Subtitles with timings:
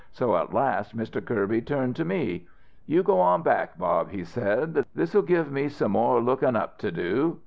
[0.09, 1.23] So at last Mr.
[1.23, 2.47] Kirby turned to me.
[2.87, 4.83] 'You go on back, Bob,' he said.
[4.95, 7.37] 'This'll give me some more lookin' up to do.